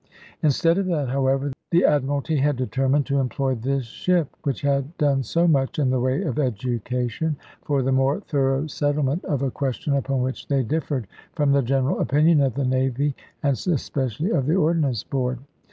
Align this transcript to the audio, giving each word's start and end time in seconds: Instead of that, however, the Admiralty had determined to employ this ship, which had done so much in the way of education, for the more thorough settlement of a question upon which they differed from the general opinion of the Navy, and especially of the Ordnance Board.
Instead 0.41 0.79
of 0.79 0.87
that, 0.87 1.09
however, 1.09 1.51
the 1.69 1.85
Admiralty 1.85 2.37
had 2.37 2.55
determined 2.55 3.05
to 3.05 3.19
employ 3.19 3.53
this 3.53 3.85
ship, 3.85 4.29
which 4.41 4.61
had 4.61 4.97
done 4.97 5.21
so 5.21 5.47
much 5.47 5.77
in 5.77 5.91
the 5.91 5.99
way 5.99 6.23
of 6.23 6.39
education, 6.39 7.35
for 7.61 7.83
the 7.83 7.91
more 7.91 8.19
thorough 8.21 8.65
settlement 8.65 9.23
of 9.25 9.43
a 9.43 9.51
question 9.51 9.93
upon 9.95 10.23
which 10.23 10.47
they 10.47 10.63
differed 10.63 11.05
from 11.33 11.51
the 11.51 11.61
general 11.61 11.99
opinion 11.99 12.41
of 12.41 12.55
the 12.55 12.65
Navy, 12.65 13.15
and 13.43 13.51
especially 13.53 14.31
of 14.31 14.47
the 14.47 14.55
Ordnance 14.55 15.03
Board. 15.03 15.37